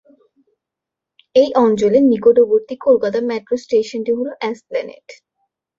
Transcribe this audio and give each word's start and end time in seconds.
এই 1.35 1.49
অঞ্চলের 1.63 2.03
নিকটবর্তী 2.11 2.75
কলকাতা 2.85 3.19
মেট্রো 3.29 3.55
স্টেশনটি 3.57 4.11
হল 4.17 4.27
এসপ্ল্যানেড। 4.49 5.07